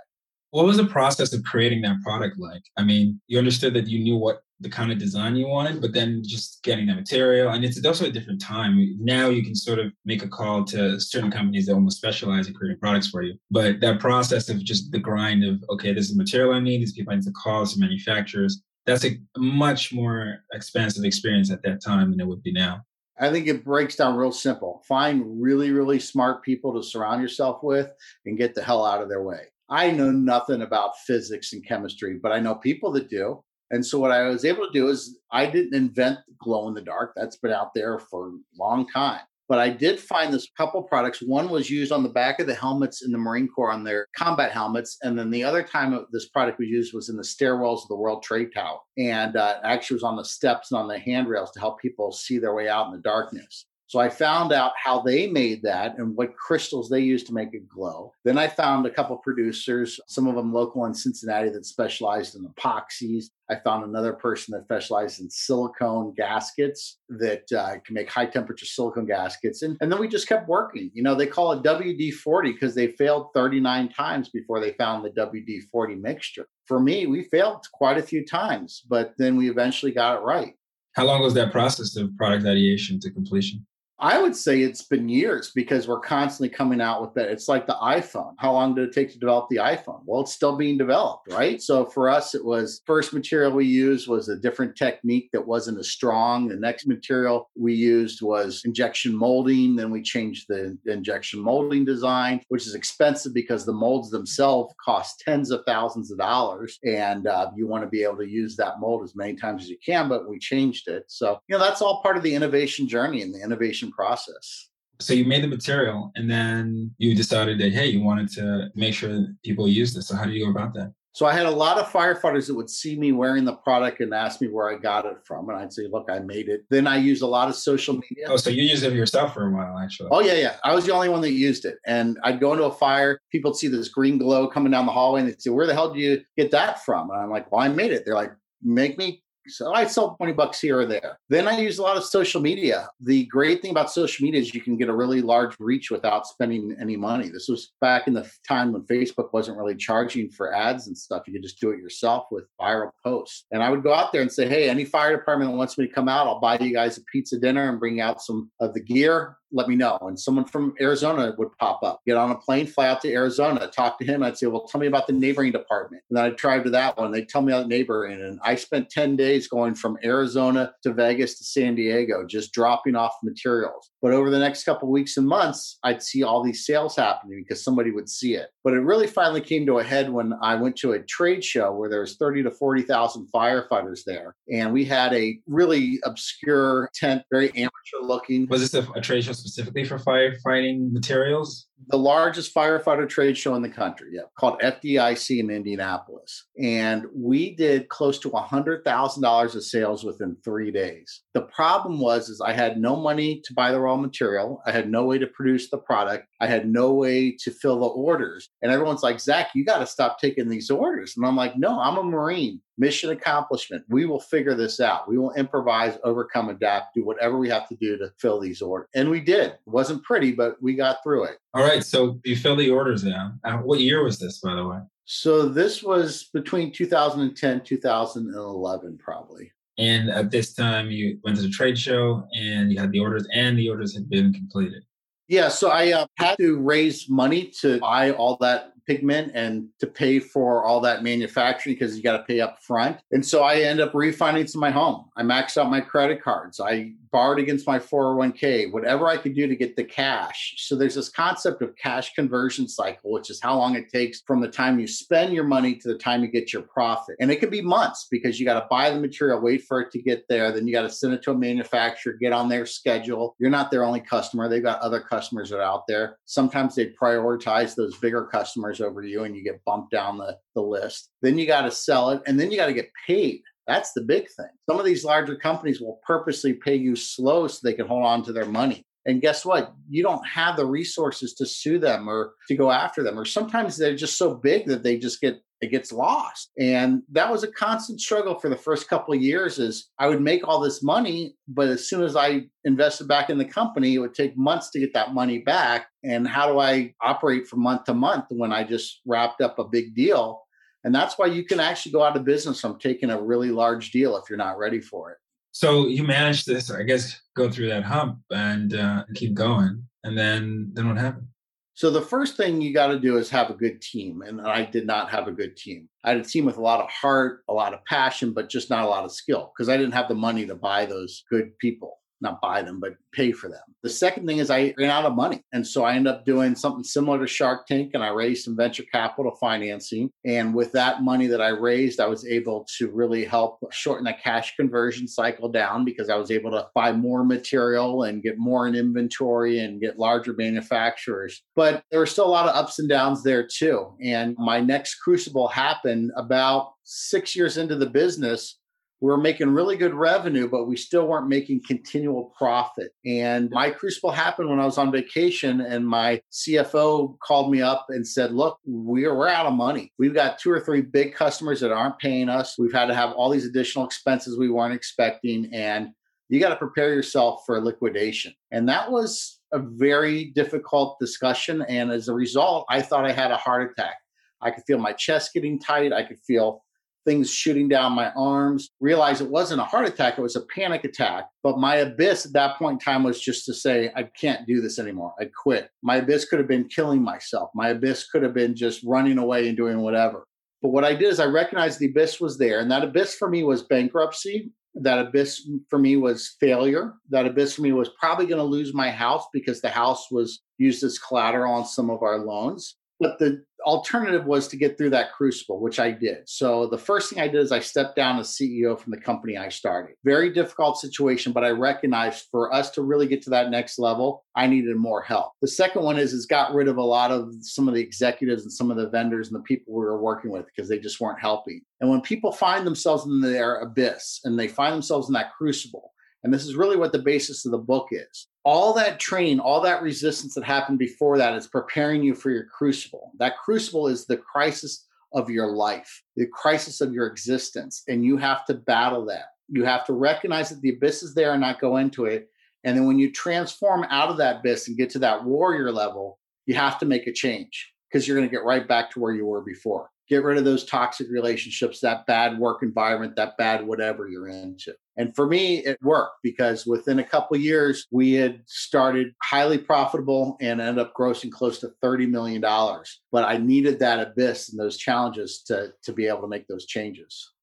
[0.50, 2.62] What was the process of creating that product like?
[2.76, 5.92] I mean, you understood that you knew what the kind of design you wanted, but
[5.92, 7.50] then just getting the material.
[7.52, 8.96] And it's also a different time.
[9.00, 12.54] Now you can sort of make a call to certain companies that almost specialize in
[12.54, 13.34] creating products for you.
[13.50, 16.80] But that process of just the grind of, okay, this is the material I need,
[16.80, 21.62] these people I need to call, some manufacturers, that's a much more expensive experience at
[21.62, 22.82] that time than it would be now.
[23.18, 24.82] I think it breaks down real simple.
[24.88, 27.90] Find really, really smart people to surround yourself with
[28.26, 29.42] and get the hell out of their way.
[29.68, 33.42] I know nothing about physics and chemistry, but I know people that do.
[33.74, 36.80] And so what I was able to do is I didn't invent glow in the
[36.80, 37.12] dark.
[37.16, 39.18] That's been out there for a long time.
[39.48, 41.20] But I did find this couple products.
[41.20, 44.06] One was used on the back of the helmets in the Marine Corps on their
[44.16, 44.96] combat helmets.
[45.02, 47.96] And then the other time this product was used was in the stairwells of the
[47.96, 48.78] World Trade Tower.
[48.96, 52.38] And uh, actually was on the steps and on the handrails to help people see
[52.38, 53.66] their way out in the darkness.
[53.86, 57.52] So I found out how they made that and what crystals they used to make
[57.52, 58.12] it glow.
[58.24, 62.48] Then I found a couple producers, some of them local in Cincinnati that specialized in
[62.48, 63.26] epoxies.
[63.50, 68.64] I found another person that specialized in silicone gaskets that uh, can make high temperature
[68.64, 69.62] silicone gaskets.
[69.62, 70.90] And, and then we just kept working.
[70.94, 75.04] You know, they call it WD 40 because they failed 39 times before they found
[75.04, 76.46] the WD 40 mixture.
[76.66, 80.54] For me, we failed quite a few times, but then we eventually got it right.
[80.94, 83.66] How long was that process of product ideation to completion?
[84.00, 87.28] I would say it's been years because we're constantly coming out with that.
[87.28, 88.34] It's like the iPhone.
[88.38, 90.00] How long did it take to develop the iPhone?
[90.04, 91.62] Well, it's still being developed, right?
[91.62, 95.78] So for us, it was first material we used was a different technique that wasn't
[95.78, 96.48] as strong.
[96.48, 99.76] The next material we used was injection molding.
[99.76, 105.20] Then we changed the injection molding design, which is expensive because the molds themselves cost
[105.20, 106.78] tens of thousands of dollars.
[106.84, 109.68] And uh, you want to be able to use that mold as many times as
[109.68, 111.04] you can, but we changed it.
[111.06, 114.68] So, you know, that's all part of the innovation journey and the innovation process.
[115.00, 118.94] So you made the material and then you decided that, hey, you wanted to make
[118.94, 120.08] sure people use this.
[120.08, 120.92] So how do you go about that?
[121.14, 124.12] So I had a lot of firefighters that would see me wearing the product and
[124.12, 125.48] ask me where I got it from.
[125.48, 126.62] And I'd say, look, I made it.
[126.70, 128.26] Then I used a lot of social media.
[128.26, 130.08] Oh, so you used it yourself for a while, actually.
[130.10, 130.56] Oh, yeah, yeah.
[130.64, 131.76] I was the only one that used it.
[131.86, 134.92] And I'd go into a fire, people would see this green glow coming down the
[134.92, 137.10] hallway and they'd say, where the hell did you get that from?
[137.10, 138.02] And I'm like, well, I made it.
[138.04, 141.18] They're like, make me so I sell 20 bucks here or there.
[141.28, 142.88] Then I use a lot of social media.
[143.00, 146.26] The great thing about social media is you can get a really large reach without
[146.26, 147.28] spending any money.
[147.28, 151.24] This was back in the time when Facebook wasn't really charging for ads and stuff.
[151.26, 153.44] You could just do it yourself with viral posts.
[153.50, 155.86] And I would go out there and say, hey, any fire department that wants me
[155.86, 158.74] to come out, I'll buy you guys a pizza dinner and bring out some of
[158.74, 159.96] the gear let me know.
[160.02, 163.68] And someone from Arizona would pop up, get on a plane, fly out to Arizona,
[163.68, 164.22] talk to him.
[164.22, 166.02] I'd say, well, tell me about the neighboring department.
[166.10, 167.12] And then I'd drive to that one.
[167.12, 168.20] They'd tell me about the neighboring.
[168.20, 172.96] And I spent 10 days going from Arizona to Vegas to San Diego, just dropping
[172.96, 173.90] off materials.
[174.04, 177.64] But over the next couple weeks and months, I'd see all these sales happening because
[177.64, 178.50] somebody would see it.
[178.62, 181.72] But it really finally came to a head when I went to a trade show
[181.72, 184.36] where there was 30 to 40,000 firefighters there.
[184.52, 188.46] And we had a really obscure tent, very amateur looking.
[188.50, 191.66] Was this a, a trade show specifically for firefighting materials?
[191.88, 196.46] The largest firefighter trade show in the country, yeah, called FDIC in Indianapolis.
[196.58, 201.22] And we did close to $100,000 of sales within three days.
[201.34, 204.62] The problem was is I had no money to buy the raw material.
[204.66, 206.26] I had no way to produce the product.
[206.40, 208.48] I had no way to fill the orders.
[208.62, 211.14] And everyone's like, Zach, you got to stop taking these orders.
[211.16, 212.60] And I'm like, no, I'm a Marine.
[212.76, 213.84] Mission accomplishment.
[213.88, 215.08] We will figure this out.
[215.08, 218.88] We will improvise, overcome, adapt, do whatever we have to do to fill these orders.
[218.94, 219.50] And we did.
[219.50, 221.38] It wasn't pretty, but we got through it.
[221.54, 221.84] All right.
[221.84, 223.34] So you fill the orders now.
[223.44, 224.78] Uh, what year was this, by the way?
[225.06, 229.52] So this was between 2010, 2011, probably.
[229.78, 233.26] And at this time, you went to the trade show and you had the orders,
[233.32, 234.84] and the orders had been completed.
[235.26, 239.86] Yeah, so I uh, had to raise money to buy all that pigment and to
[239.86, 242.98] pay for all that manufacturing because you got to pay up front.
[243.10, 245.06] And so I end up refinancing my home.
[245.16, 246.60] I maxed out my credit cards.
[246.60, 250.54] I borrowed against my 401k, whatever I could do to get the cash.
[250.58, 254.40] So there's this concept of cash conversion cycle, which is how long it takes from
[254.40, 257.14] the time you spend your money to the time you get your profit.
[257.20, 259.92] And it could be months because you got to buy the material, wait for it
[259.92, 262.66] to get there, then you got to send it to a manufacturer, get on their
[262.66, 263.36] schedule.
[263.38, 264.48] You're not their only customer.
[264.48, 266.18] They've got other customers that are out there.
[266.24, 270.62] Sometimes they prioritize those bigger customers over you and you get bumped down the, the
[270.62, 271.10] list.
[271.22, 273.42] Then you got to sell it and then you got to get paid.
[273.66, 274.48] That's the big thing.
[274.68, 278.22] Some of these larger companies will purposely pay you slow so they can hold on
[278.24, 278.84] to their money.
[279.06, 279.74] And guess what?
[279.88, 283.18] You don't have the resources to sue them or to go after them.
[283.18, 286.50] Or sometimes they're just so big that they just get it gets lost.
[286.58, 290.20] And that was a constant struggle for the first couple of years is I would
[290.20, 293.98] make all this money, but as soon as I invested back in the company, it
[293.98, 295.86] would take months to get that money back.
[296.02, 299.64] And how do I operate from month to month when I just wrapped up a
[299.64, 300.43] big deal?
[300.84, 303.90] And that's why you can actually go out of business from taking a really large
[303.90, 305.18] deal if you're not ready for it.
[305.52, 309.84] So you manage this, I guess, go through that hump and uh, keep going.
[310.02, 311.28] And then, then what happened?
[311.76, 314.22] So the first thing you got to do is have a good team.
[314.22, 315.88] And I did not have a good team.
[316.04, 318.70] I had a team with a lot of heart, a lot of passion, but just
[318.70, 321.58] not a lot of skill because I didn't have the money to buy those good
[321.58, 323.62] people not buy them, but pay for them.
[323.82, 325.44] The second thing is I ran out of money.
[325.52, 328.56] And so I ended up doing something similar to Shark Tank and I raised some
[328.56, 330.10] venture capital financing.
[330.24, 334.14] And with that money that I raised, I was able to really help shorten the
[334.14, 338.66] cash conversion cycle down because I was able to buy more material and get more
[338.66, 341.42] in inventory and get larger manufacturers.
[341.54, 343.94] But there were still a lot of ups and downs there too.
[344.02, 348.58] And my next crucible happened about six years into the business
[349.04, 352.92] we were making really good revenue, but we still weren't making continual profit.
[353.04, 357.84] And my crucible happened when I was on vacation, and my CFO called me up
[357.90, 359.92] and said, Look, we're, we're out of money.
[359.98, 362.56] We've got two or three big customers that aren't paying us.
[362.58, 365.50] We've had to have all these additional expenses we weren't expecting.
[365.52, 365.90] And
[366.30, 368.32] you got to prepare yourself for liquidation.
[368.52, 371.60] And that was a very difficult discussion.
[371.68, 373.96] And as a result, I thought I had a heart attack.
[374.40, 375.92] I could feel my chest getting tight.
[375.92, 376.64] I could feel
[377.04, 378.70] things shooting down my arms.
[378.80, 381.28] Realized it wasn't a heart attack, it was a panic attack.
[381.42, 384.60] But my abyss at that point in time was just to say, I can't do
[384.60, 385.14] this anymore.
[385.20, 385.70] I quit.
[385.82, 387.50] My abyss could have been killing myself.
[387.54, 390.26] My abyss could have been just running away and doing whatever.
[390.62, 392.60] But what I did is I recognized the abyss was there.
[392.60, 394.50] And that abyss for me was bankruptcy.
[394.74, 396.94] That abyss for me was failure.
[397.10, 400.40] That abyss for me was probably going to lose my house because the house was
[400.58, 402.76] used as collateral on some of our loans.
[402.98, 406.28] But the alternative was to get through that crucible, which I did.
[406.28, 409.36] So the first thing I did is I stepped down as CEO from the company
[409.36, 409.96] I started.
[410.04, 414.24] Very difficult situation, but I recognized for us to really get to that next level,
[414.36, 415.32] I needed more help.
[415.40, 418.42] The second one is is got rid of a lot of some of the executives
[418.42, 421.00] and some of the vendors and the people we were working with because they just
[421.00, 421.60] weren't helping.
[421.80, 425.93] And when people find themselves in their abyss and they find themselves in that crucible,
[426.24, 428.28] and this is really what the basis of the book is.
[428.44, 432.46] All that training, all that resistance that happened before that is preparing you for your
[432.46, 433.12] crucible.
[433.18, 437.82] That crucible is the crisis of your life, the crisis of your existence.
[437.88, 439.26] And you have to battle that.
[439.48, 442.28] You have to recognize that the abyss is there and not go into it.
[442.64, 446.18] And then when you transform out of that abyss and get to that warrior level,
[446.46, 449.12] you have to make a change because you're going to get right back to where
[449.12, 449.90] you were before.
[450.08, 454.74] Get rid of those toxic relationships, that bad work environment, that bad whatever you're into.
[454.96, 460.36] And for me, it worked because within a couple years, we had started highly profitable
[460.40, 462.40] and ended up grossing close to $30 million.
[462.40, 466.66] But I needed that abyss and those challenges to, to be able to make those
[466.66, 467.33] changes.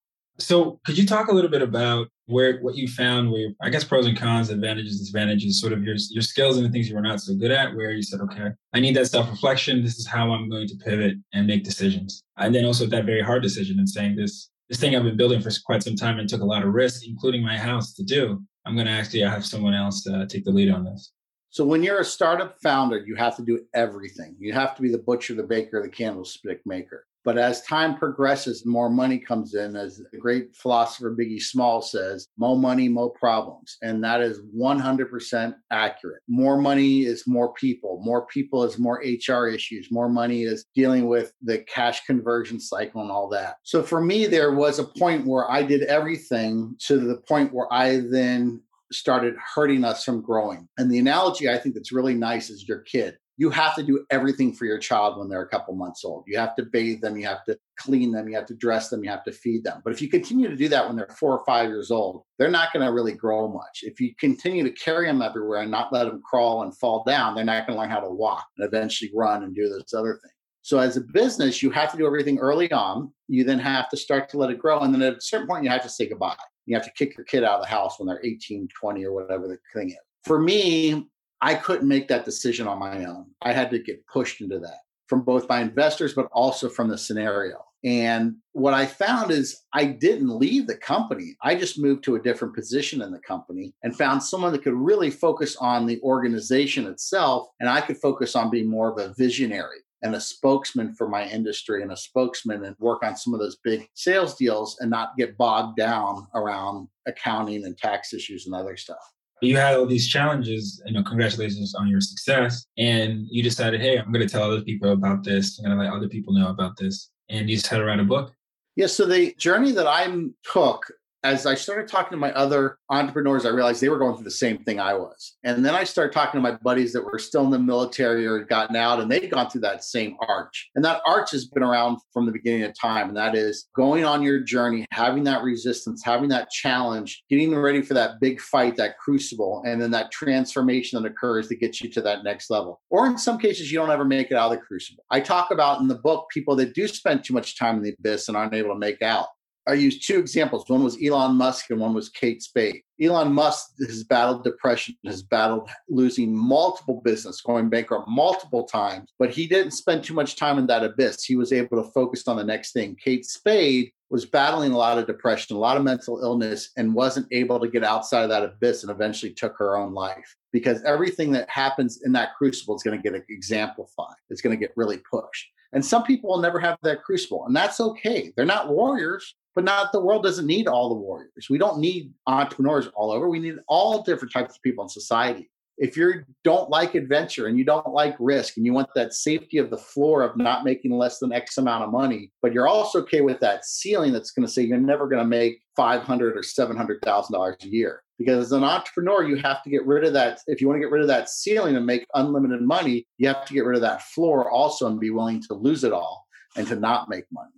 [0.41, 3.83] So, could you talk a little bit about where what you found, where I guess
[3.83, 7.01] pros and cons, advantages, disadvantages, sort of your your skills and the things you were
[7.01, 9.83] not so good at, where you said, okay, I need that self reflection.
[9.83, 13.21] This is how I'm going to pivot and make decisions, and then also that very
[13.21, 16.29] hard decision and saying this this thing I've been building for quite some time and
[16.29, 18.41] took a lot of risk, including my house, to do.
[18.65, 21.11] I'm going to actually have someone else uh, take the lead on this.
[21.49, 24.37] So when you're a startup founder, you have to do everything.
[24.39, 27.05] You have to be the butcher, the baker, the candlestick maker.
[27.23, 29.75] But as time progresses, more money comes in.
[29.75, 33.77] As the great philosopher Biggie Small says, more money, more problems.
[33.81, 36.21] And that is 100% accurate.
[36.27, 38.01] More money is more people.
[38.03, 39.89] More people is more HR issues.
[39.91, 43.57] More money is dealing with the cash conversion cycle and all that.
[43.63, 47.71] So for me, there was a point where I did everything to the point where
[47.71, 50.67] I then started hurting us from growing.
[50.77, 54.05] And the analogy I think that's really nice is your kid you have to do
[54.11, 56.23] everything for your child when they're a couple months old.
[56.27, 59.03] You have to bathe them, you have to clean them, you have to dress them,
[59.03, 59.81] you have to feed them.
[59.83, 62.51] But if you continue to do that when they're four or five years old, they're
[62.51, 63.79] not going to really grow much.
[63.81, 67.33] If you continue to carry them everywhere and not let them crawl and fall down,
[67.33, 70.19] they're not going to learn how to walk and eventually run and do those other
[70.21, 70.35] things.
[70.61, 73.11] So as a business, you have to do everything early on.
[73.27, 74.81] You then have to start to let it grow.
[74.81, 76.35] And then at a certain point, you have to say goodbye.
[76.67, 79.13] You have to kick your kid out of the house when they're 18, 20, or
[79.13, 79.97] whatever the thing is.
[80.25, 81.07] For me,
[81.41, 83.25] I couldn't make that decision on my own.
[83.41, 86.97] I had to get pushed into that from both my investors, but also from the
[86.97, 87.65] scenario.
[87.83, 91.35] And what I found is I didn't leave the company.
[91.41, 94.75] I just moved to a different position in the company and found someone that could
[94.75, 97.47] really focus on the organization itself.
[97.59, 101.27] And I could focus on being more of a visionary and a spokesman for my
[101.27, 105.17] industry and a spokesman and work on some of those big sales deals and not
[105.17, 110.07] get bogged down around accounting and tax issues and other stuff you had all these
[110.07, 112.65] challenges, you know, congratulations on your success.
[112.77, 115.59] And you decided, hey, I'm going to tell other people about this.
[115.59, 117.09] I'm going to let other people know about this.
[117.29, 118.33] And you decided to write a book.
[118.75, 118.87] Yeah.
[118.87, 120.07] So the journey that I
[120.43, 120.85] took
[121.23, 124.31] as I started talking to my other entrepreneurs, I realized they were going through the
[124.31, 125.37] same thing I was.
[125.43, 128.39] And then I started talking to my buddies that were still in the military or
[128.39, 130.69] had gotten out, and they'd gone through that same arch.
[130.75, 133.09] And that arch has been around from the beginning of time.
[133.09, 137.81] And that is going on your journey, having that resistance, having that challenge, getting ready
[137.81, 141.89] for that big fight, that crucible, and then that transformation that occurs to get you
[141.91, 142.81] to that next level.
[142.89, 145.03] Or in some cases, you don't ever make it out of the crucible.
[145.11, 147.95] I talk about in the book people that do spend too much time in the
[147.99, 149.27] abyss and aren't able to make out.
[149.67, 150.67] I used two examples.
[150.67, 152.81] One was Elon Musk and one was Kate Spade.
[153.01, 159.29] Elon Musk has battled depression, has battled losing multiple business, going bankrupt multiple times, but
[159.29, 161.23] he didn't spend too much time in that abyss.
[161.23, 162.95] He was able to focus on the next thing.
[163.03, 167.27] Kate Spade was battling a lot of depression, a lot of mental illness, and wasn't
[167.31, 170.35] able to get outside of that abyss and eventually took her own life.
[170.51, 174.15] Because everything that happens in that crucible is going to get exemplified.
[174.29, 175.47] It's going to get really pushed.
[175.71, 178.33] And some people will never have that crucible, and that's okay.
[178.35, 179.35] They're not warriors.
[179.55, 181.47] But not the world doesn't need all the warriors.
[181.49, 183.29] We don't need entrepreneurs all over.
[183.29, 185.49] We need all different types of people in society.
[185.77, 189.57] If you don't like adventure and you don't like risk and you want that safety
[189.57, 192.99] of the floor of not making less than X amount of money, but you're also
[193.01, 196.41] okay with that ceiling that's going to say you're never going to make 500 or
[196.41, 198.03] $700,000 a year.
[198.19, 200.41] Because as an entrepreneur, you have to get rid of that.
[200.45, 203.45] If you want to get rid of that ceiling and make unlimited money, you have
[203.45, 206.67] to get rid of that floor also and be willing to lose it all and
[206.67, 207.49] to not make money.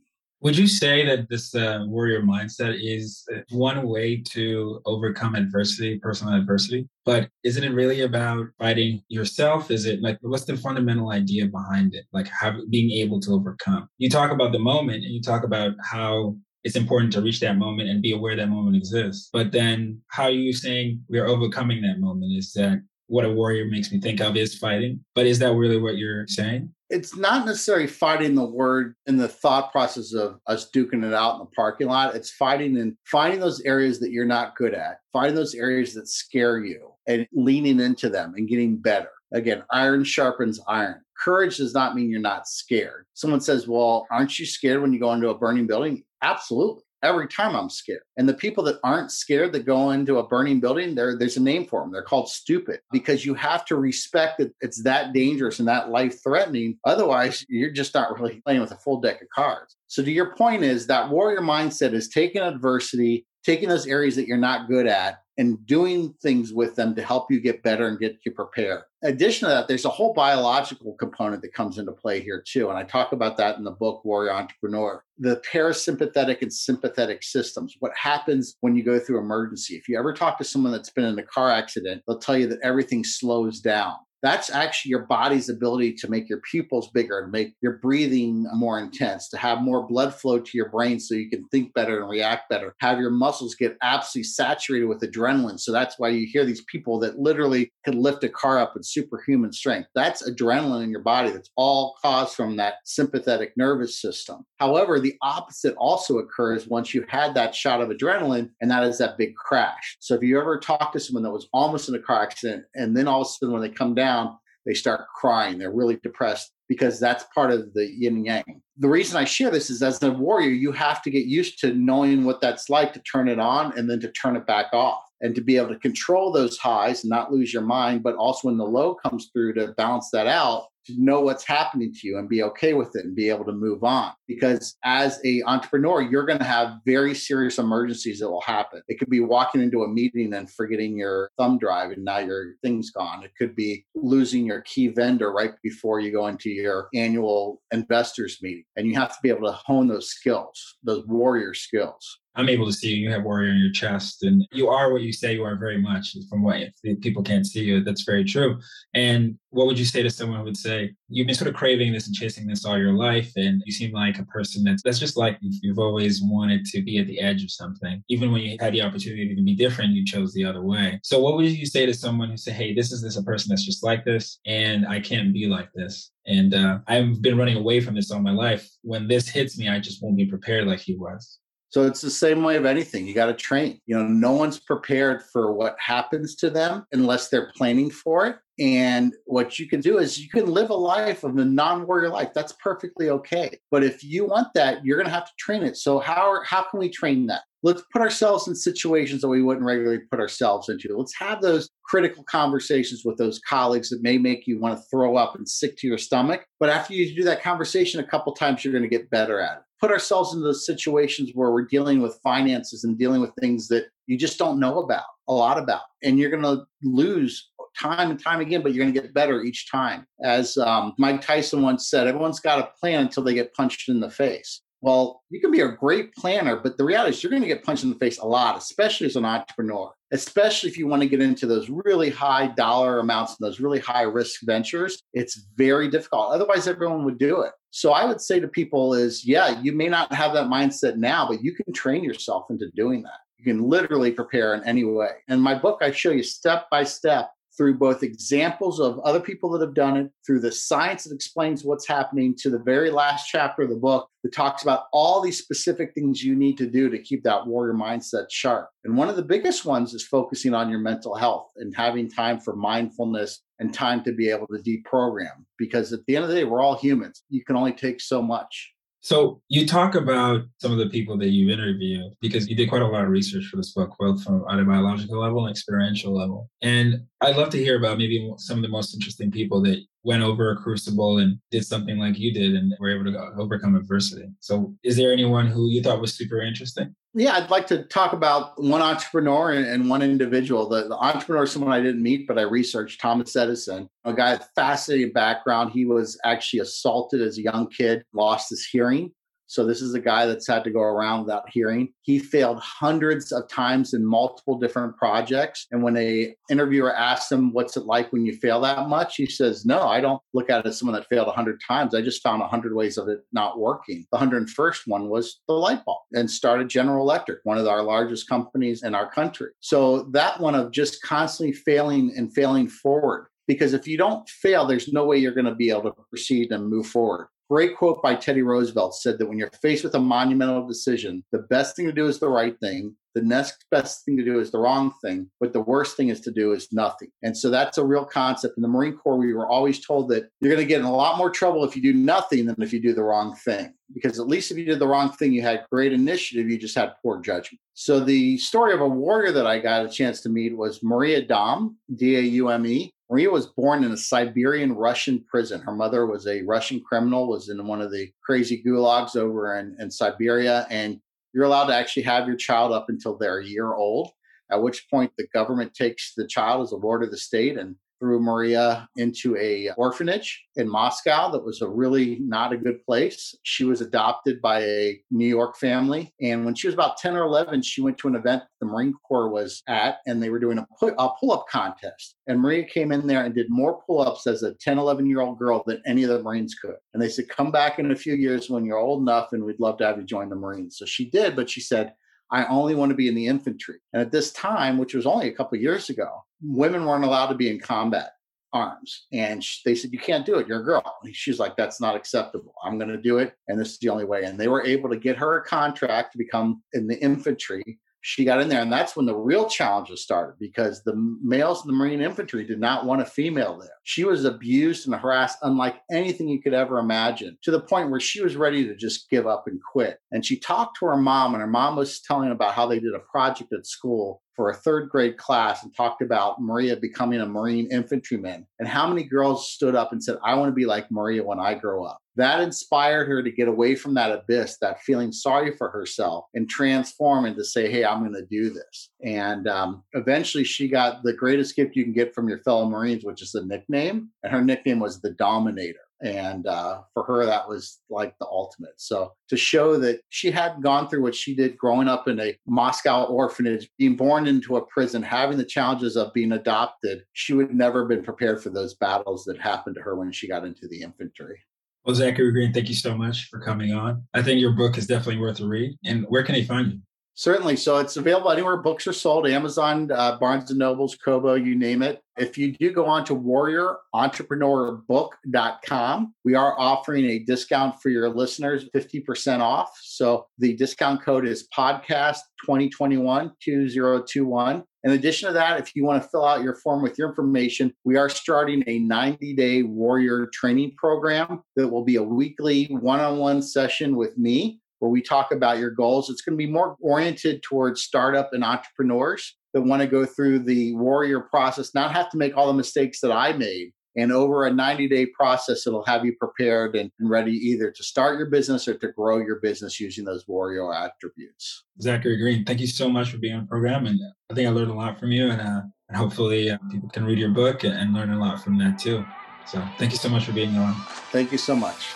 [0.43, 6.34] Would you say that this uh, warrior mindset is one way to overcome adversity, personal
[6.34, 6.89] adversity?
[7.06, 9.71] But isn't it really about fighting yourself?
[9.71, 12.03] Is it like what's the fundamental idea behind it?
[12.12, 13.88] Like how being able to overcome.
[13.99, 17.58] You talk about the moment and you talk about how it's important to reach that
[17.58, 19.29] moment and be aware that moment exists.
[19.32, 22.34] But then how are you saying we're overcoming that moment?
[22.38, 25.04] Is that what a warrior makes me think of is fighting.
[25.16, 26.74] But is that really what you're saying?
[26.89, 31.36] It's not necessarily fighting the word in the thought process of us duking it out
[31.36, 32.16] in the parking lot.
[32.16, 36.08] It's fighting and finding those areas that you're not good at, finding those areas that
[36.08, 39.10] scare you and leaning into them and getting better.
[39.32, 41.02] Again, iron sharpens iron.
[41.18, 43.06] Courage does not mean you're not scared.
[43.16, 46.04] Someone says, Well, aren't you scared when you go into a burning building?
[46.22, 48.02] Absolutely every time I'm scared.
[48.18, 51.42] And the people that aren't scared that go into a burning building, there there's a
[51.42, 51.92] name for them.
[51.92, 52.88] They're called stupid oh.
[52.92, 56.80] because you have to respect that it's that dangerous and that life threatening.
[56.86, 59.76] Otherwise, you're just not really playing with a full deck of cards.
[59.88, 64.27] So to your point is that warrior mindset is taking adversity, taking those areas that
[64.27, 67.99] you're not good at and doing things with them to help you get better and
[67.99, 68.84] get you prepared.
[69.01, 72.69] In addition to that, there's a whole biological component that comes into play here too.
[72.69, 75.03] And I talk about that in the book Warrior Entrepreneur.
[75.17, 79.75] The parasympathetic and sympathetic systems, what happens when you go through emergency.
[79.75, 82.47] If you ever talk to someone that's been in a car accident, they'll tell you
[82.47, 87.32] that everything slows down that's actually your body's ability to make your pupils bigger and
[87.32, 91.30] make your breathing more intense, to have more blood flow to your brain so you
[91.30, 95.60] can think better and react better, have your muscles get absolutely saturated with adrenaline.
[95.60, 98.86] So that's why you hear these people that literally can lift a car up with
[98.86, 99.90] superhuman strength.
[99.94, 104.46] That's adrenaline in your body that's all caused from that sympathetic nervous system.
[104.58, 109.00] However, the opposite also occurs once you had that shot of adrenaline, and that is
[109.00, 109.98] that big crash.
[110.00, 112.96] So if you ever talk to someone that was almost in a car accident, and
[112.96, 115.58] then all of a sudden when they come down, down, they start crying.
[115.58, 118.62] They're really depressed because that's part of the yin and yang.
[118.78, 121.73] The reason I share this is as a warrior, you have to get used to
[121.73, 125.04] knowing what that's like to turn it on and then to turn it back off
[125.21, 128.47] and to be able to control those highs and not lose your mind, but also
[128.47, 132.17] when the low comes through to balance that out to know what's happening to you
[132.17, 134.12] and be okay with it and be able to move on.
[134.28, 138.82] Because as a entrepreneur you're going to have very serious emergencies that will happen.
[138.88, 142.56] It could be walking into a meeting and forgetting your thumb drive and now your
[142.62, 143.24] thing's gone.
[143.24, 148.39] It could be losing your key vendor right before you go into your annual investors
[148.41, 148.65] meeting.
[148.76, 152.65] And you have to be able to hone those skills those warrior skills I'm able
[152.65, 153.04] to see you.
[153.04, 155.80] You have warrior in your chest, and you are what you say you are very
[155.80, 156.15] much.
[156.30, 156.58] From what
[157.02, 158.60] people can't see you, that's very true.
[158.93, 161.93] And what would you say to someone who would say you've been sort of craving
[161.93, 165.00] this and chasing this all your life, and you seem like a person that's that's
[165.00, 165.52] just like you.
[165.62, 168.82] You've always wanted to be at the edge of something, even when you had the
[168.82, 171.00] opportunity to be different, you chose the other way.
[171.04, 173.50] So, what would you say to someone who say, "Hey, this is this a person
[173.50, 176.12] that's just like this, and I can't be like this"?
[176.26, 178.67] And uh, I've been running away from this all my life.
[178.82, 181.39] When this hits me, I just won't be prepared like he was.
[181.74, 183.08] So it's the same way of anything.
[183.08, 183.80] You got to train.
[183.88, 188.36] You know, no one's prepared for what happens to them unless they're planning for it.
[188.60, 192.30] And what you can do is you can live a life of a non-warrior life.
[192.36, 193.58] That's perfectly okay.
[193.72, 195.76] But if you want that, you're going to have to train it.
[195.76, 197.42] So how how can we train that?
[197.64, 200.96] Let's put ourselves in situations that we wouldn't regularly put ourselves into.
[200.96, 205.16] Let's have those critical conversations with those colleagues that may make you want to throw
[205.16, 206.46] up and sick to your stomach.
[206.60, 209.58] But after you do that conversation a couple times, you're going to get better at
[209.58, 213.67] it put ourselves into those situations where we're dealing with finances and dealing with things
[213.67, 215.82] that you just don't know about a lot about.
[216.02, 219.43] And you're going to lose time and time again but you're going to get better
[219.43, 220.08] each time.
[220.24, 224.00] As um, mike tyson once said everyone's got a plan until they get punched in
[224.00, 224.62] the face.
[224.80, 227.65] Well you can be a great planner but the reality is you're going to get
[227.65, 231.10] punched in the face a lot especially as an entrepreneur especially if you want to
[231.10, 235.02] get into those really high dollar amounts and those really high risk ventures.
[235.13, 236.32] It's very difficult.
[236.32, 239.88] Otherwise everyone would do it so I would say to people is, yeah, you may
[239.88, 243.22] not have that mindset now, but you can train yourself into doing that.
[243.40, 245.10] You can literally prepare in any way.
[245.28, 249.50] In my book, I show you step by step through both examples of other people
[249.52, 253.28] that have done it, through the science that explains what's happening, to the very last
[253.28, 256.92] chapter of the book that talks about all these specific things you need to do
[256.92, 258.70] to keep that warrior mindset sharp.
[258.84, 262.40] And one of the biggest ones is focusing on your mental health and having time
[262.40, 265.45] for mindfulness and time to be able to deprogram.
[265.58, 267.23] Because at the end of the day, we're all humans.
[267.30, 268.71] You can only take so much.
[268.99, 272.82] So you talk about some of the people that you interview because you did quite
[272.82, 276.50] a lot of research for this book, both from a biological level and experiential level.
[276.62, 280.23] And I'd love to hear about maybe some of the most interesting people that went
[280.23, 284.29] over a crucible and did something like you did and were able to overcome adversity.
[284.40, 286.96] So is there anyone who you thought was super interesting?
[287.16, 290.68] Yeah, I'd like to talk about one entrepreneur and, one individual.
[290.68, 294.34] The, the entrepreneur is someone I didn't meet, but I researched Thomas Edison, a guy
[294.34, 295.72] with fascinating background.
[295.72, 299.12] He was actually assaulted as a young kid, lost his hearing.
[299.54, 301.93] So this is a guy that's had to go around without hearing.
[302.01, 305.67] He failed hundreds of times in multiple different projects.
[305.71, 309.27] And when a interviewer asked him, "What's it like when you fail that much?" he
[309.27, 311.93] says, "No, I don't look at it as someone that failed 100 times.
[311.93, 315.85] I just found 100 ways of it not working." The 101st one was the light
[315.85, 319.51] bulb, and started General Electric, one of our largest companies in our country.
[319.60, 324.65] So that one of just constantly failing and failing forward because if you don't fail,
[324.65, 327.27] there's no way you're going to be able to proceed and move forward.
[327.54, 331.45] Great quote by Teddy Roosevelt said that when you're faced with a monumental decision, the
[331.51, 332.95] best thing to do is the right thing.
[333.13, 336.19] The next best thing to do is the wrong thing, but the worst thing is
[336.21, 337.10] to do is nothing.
[337.21, 338.58] And so that's a real concept.
[338.58, 340.91] In the Marine Corps, we were always told that you're going to get in a
[340.91, 343.71] lot more trouble if you do nothing than if you do the wrong thing.
[343.93, 346.73] Because at least if you did the wrong thing, you had great initiative, you just
[346.75, 347.60] had poor judgment.
[347.75, 351.23] So the story of a warrior that I got a chance to meet was Maria
[351.23, 352.91] Daume, D A U M E.
[353.14, 355.62] Maria was born in a Siberian Russian prison.
[355.62, 359.76] Her mother was a Russian criminal, was in one of the crazy gulags over in,
[359.78, 360.66] in Siberia.
[360.72, 361.00] And
[361.32, 364.10] you're allowed to actually have your child up until they're a year old,
[364.52, 367.76] at which point the government takes the child as a ward of the state and
[368.04, 373.33] threw Maria into a orphanage in Moscow that was a really not a good place.
[373.43, 376.13] She was adopted by a New York family.
[376.19, 378.93] And when she was about 10 or 11, she went to an event the Marine
[379.08, 382.17] Corps was at, and they were doing a, pull up contest.
[382.27, 385.21] And Maria came in there and did more pull ups as a 10, 11 year
[385.21, 386.75] old girl than any of the Marines could.
[386.93, 389.62] And they said, Come back in a few years when you're old enough, and we'd
[389.62, 390.77] love to have you join the Marines.
[390.77, 391.93] So she did, but she said,
[392.34, 393.77] I only want to be in the infantry.
[393.94, 397.36] And at this time, which was only a couple years ago, women weren't allowed to
[397.36, 398.13] be in combat
[398.54, 399.06] arms.
[399.12, 400.48] And they said, You can't do it.
[400.48, 400.84] You're a girl.
[401.04, 402.56] And she's like, That's not acceptable.
[402.63, 403.36] I'm going to do it.
[403.48, 404.23] And this is the only way.
[404.23, 408.25] And they were able to get her a contract to become in the infantry she
[408.25, 408.62] got in there.
[408.62, 410.93] And that's when the real challenges started because the
[411.23, 413.71] males in the Marine infantry did not want a female there.
[413.83, 418.01] She was abused and harassed unlike anything you could ever imagine to the point where
[418.01, 419.99] she was ready to just give up and quit.
[420.12, 422.93] And she talked to her mom, and her mom was telling about how they did
[422.93, 427.25] a project at school for a third grade class and talked about Maria becoming a
[427.25, 430.91] Marine infantryman and how many girls stood up and said, I want to be like
[430.91, 431.99] Maria when I grow up.
[432.16, 436.50] That inspired her to get away from that abyss, that feeling sorry for herself, and
[436.50, 438.90] transform and to say, Hey, I'm going to do this.
[439.04, 443.04] And um, eventually she got the greatest gift you can get from your fellow Marines,
[443.04, 444.10] which is a nickname.
[444.24, 448.74] And her nickname was the Dominator and uh, for her that was like the ultimate
[448.78, 452.38] so to show that she had gone through what she did growing up in a
[452.46, 457.54] moscow orphanage being born into a prison having the challenges of being adopted she would
[457.54, 460.68] never have been prepared for those battles that happened to her when she got into
[460.68, 461.40] the infantry
[461.86, 464.88] well zachary green thank you so much for coming on i think your book is
[464.88, 466.79] definitely worth a read and where can they find you
[467.15, 467.58] Certainly.
[467.58, 471.84] So it's available anywhere books are sold Amazon, uh, Barnes and Nobles, Kobo, you name
[471.84, 472.02] it.
[472.17, 478.67] If you do go on to warriorentrepreneurbook.com, we are offering a discount for your listeners,
[478.75, 479.77] 50% off.
[479.81, 484.63] So the discount code is podcast 2021 2021.
[484.84, 487.73] In addition to that, if you want to fill out your form with your information,
[487.86, 493.00] we are starting a 90 day warrior training program that will be a weekly one
[493.00, 496.10] on one session with me where we talk about your goals.
[496.10, 500.40] It's going to be more oriented towards startup and entrepreneurs that want to go through
[500.40, 503.71] the warrior process, not have to make all the mistakes that I made.
[503.96, 508.17] And over a 90 day process, it'll have you prepared and ready either to start
[508.17, 511.63] your business or to grow your business using those warrior attributes.
[511.79, 513.85] Zachary Green, thank you so much for being on the program.
[513.85, 514.00] And
[514.31, 515.29] I think I learned a lot from you.
[515.29, 518.58] And, uh, and hopefully uh, people can read your book and learn a lot from
[518.60, 519.06] that too.
[519.46, 520.73] So thank you so much for being on.
[521.12, 521.94] Thank you so much.